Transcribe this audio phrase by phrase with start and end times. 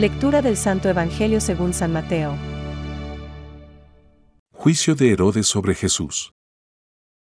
[0.00, 2.34] Lectura del Santo Evangelio según San Mateo.
[4.50, 6.32] Juicio de Herodes sobre Jesús.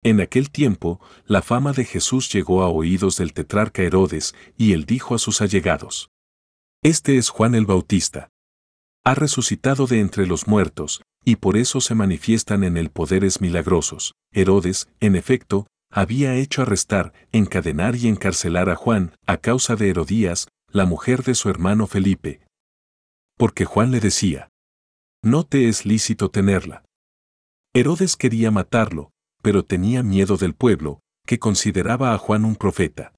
[0.03, 4.85] En aquel tiempo, la fama de Jesús llegó a oídos del tetrarca Herodes, y él
[4.85, 6.11] dijo a sus allegados.
[6.81, 8.29] Este es Juan el Bautista.
[9.03, 14.13] Ha resucitado de entre los muertos, y por eso se manifiestan en él poderes milagrosos.
[14.31, 20.47] Herodes, en efecto, había hecho arrestar, encadenar y encarcelar a Juan, a causa de Herodías,
[20.71, 22.39] la mujer de su hermano Felipe.
[23.41, 24.49] Porque Juan le decía,
[25.23, 26.85] no te es lícito tenerla.
[27.73, 29.09] Herodes quería matarlo,
[29.41, 33.15] pero tenía miedo del pueblo, que consideraba a Juan un profeta.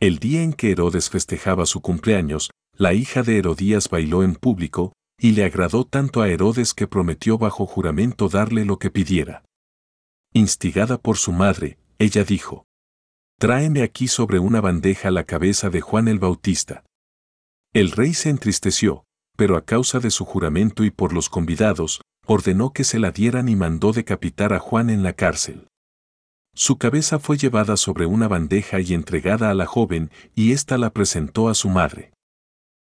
[0.00, 4.92] El día en que Herodes festejaba su cumpleaños, la hija de Herodías bailó en público,
[5.16, 9.44] y le agradó tanto a Herodes que prometió bajo juramento darle lo que pidiera.
[10.32, 12.66] Instigada por su madre, ella dijo,
[13.38, 16.84] Tráeme aquí sobre una bandeja la cabeza de Juan el Bautista.
[17.72, 19.04] El rey se entristeció,
[19.38, 23.48] pero a causa de su juramento y por los convidados, ordenó que se la dieran
[23.48, 25.68] y mandó decapitar a Juan en la cárcel.
[26.56, 30.90] Su cabeza fue llevada sobre una bandeja y entregada a la joven, y ésta la
[30.90, 32.12] presentó a su madre.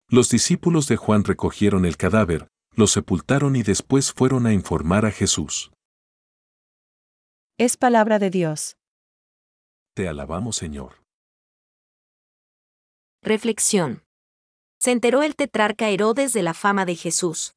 [0.08, 5.10] Los discípulos de Juan recogieron el cadáver, lo sepultaron y después fueron a informar a
[5.10, 5.70] Jesús.
[7.58, 8.78] Es palabra de Dios.
[9.94, 11.02] Te alabamos, Señor.
[13.22, 14.07] Reflexión.
[14.80, 17.54] Se enteró el tetrarca Herodes de la fama de Jesús.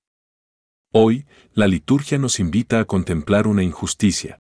[0.91, 4.39] Hoy, la liturgia nos invita a contemplar una injusticia.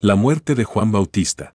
[0.00, 1.52] La muerte de Juan Bautista.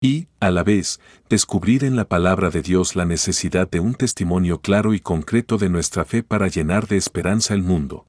[0.00, 4.60] Y, a la vez, descubrir en la palabra de Dios la necesidad de un testimonio
[4.60, 8.06] claro y concreto de nuestra fe para llenar de esperanza el mundo.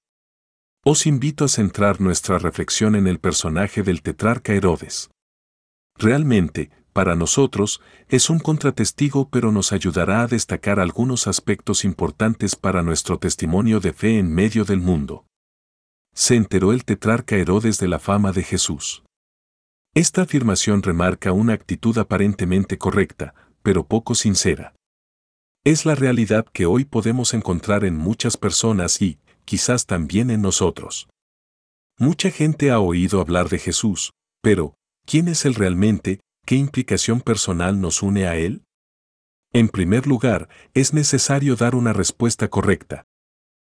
[0.83, 5.09] Os invito a centrar nuestra reflexión en el personaje del tetrarca Herodes.
[5.97, 12.83] Realmente, para nosotros, es un contratestigo pero nos ayudará a destacar algunos aspectos importantes para
[12.83, 15.25] nuestro testimonio de fe en medio del mundo.
[16.13, 19.03] Se enteró el tetrarca Herodes de la fama de Jesús.
[19.95, 23.33] Esta afirmación remarca una actitud aparentemente correcta,
[23.63, 24.73] pero poco sincera.
[25.63, 31.07] Es la realidad que hoy podemos encontrar en muchas personas y, quizás también en nosotros.
[31.97, 34.11] Mucha gente ha oído hablar de Jesús,
[34.41, 36.19] pero, ¿quién es Él realmente?
[36.45, 38.63] ¿Qué implicación personal nos une a Él?
[39.53, 43.05] En primer lugar, es necesario dar una respuesta correcta.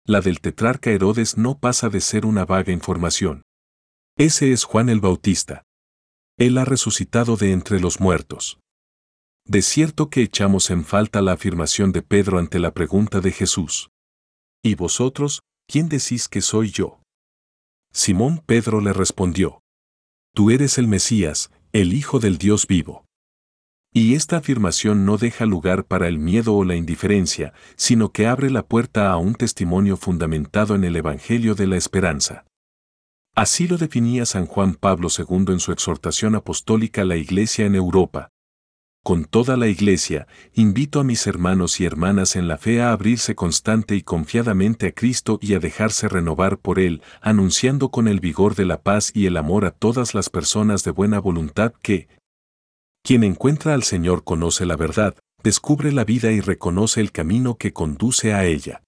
[0.07, 3.43] La del tetrarca Herodes no pasa de ser una vaga información.
[4.17, 5.65] Ese es Juan el Bautista.
[6.39, 8.59] Él ha resucitado de entre los muertos.
[9.47, 13.91] De cierto que echamos en falta la afirmación de Pedro ante la pregunta de Jesús.
[14.63, 17.03] ¿Y vosotros, quién decís que soy yo?
[17.93, 19.60] Simón Pedro le respondió.
[20.33, 23.05] Tú eres el Mesías, el Hijo del Dios vivo.
[23.93, 28.49] Y esta afirmación no deja lugar para el miedo o la indiferencia, sino que abre
[28.49, 32.45] la puerta a un testimonio fundamentado en el Evangelio de la Esperanza.
[33.35, 37.75] Así lo definía San Juan Pablo II en su exhortación apostólica a la Iglesia en
[37.75, 38.31] Europa.
[39.03, 43.35] Con toda la Iglesia, invito a mis hermanos y hermanas en la fe a abrirse
[43.35, 48.55] constante y confiadamente a Cristo y a dejarse renovar por Él, anunciando con el vigor
[48.57, 52.09] de la paz y el amor a todas las personas de buena voluntad que,
[53.03, 57.73] quien encuentra al Señor conoce la verdad, descubre la vida y reconoce el camino que
[57.73, 58.83] conduce a ella.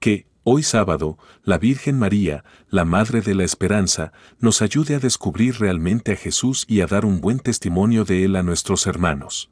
[0.00, 5.58] Que, hoy sábado, la Virgen María, la Madre de la Esperanza, nos ayude a descubrir
[5.58, 9.50] realmente a Jesús y a dar un buen testimonio de Él a nuestros hermanos.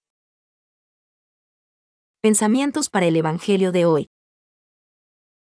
[2.22, 4.08] Pensamientos para el Evangelio de hoy.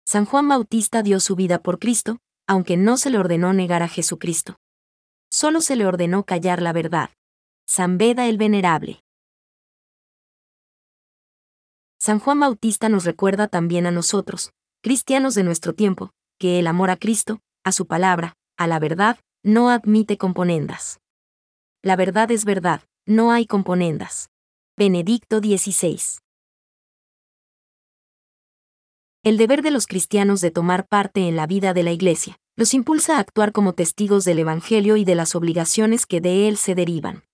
[0.04, 2.18] San Juan Bautista dio su vida por Cristo,
[2.48, 4.56] aunque no se le ordenó negar a Jesucristo.
[5.30, 7.10] Solo se le ordenó callar la verdad.
[7.68, 9.00] San Beda el Venerable.
[12.00, 14.52] San Juan Bautista nos recuerda también a nosotros,
[14.86, 19.18] cristianos de nuestro tiempo, que el amor a Cristo, a su palabra, a la verdad,
[19.42, 21.00] no admite componendas.
[21.82, 24.28] La verdad es verdad, no hay componendas.
[24.78, 25.98] Benedicto XVI.
[29.24, 32.72] El deber de los cristianos de tomar parte en la vida de la Iglesia los
[32.72, 36.76] impulsa a actuar como testigos del Evangelio y de las obligaciones que de él se
[36.76, 37.24] derivan.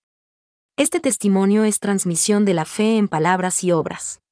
[0.75, 4.22] Este testimonio es transmisión de la fe en palabras y obras.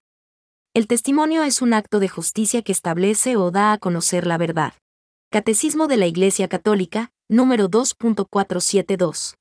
[0.73, 4.71] El testimonio es un acto de justicia que establece o da a conocer la verdad.
[5.29, 9.35] Catecismo de la Iglesia Católica, número 2.472.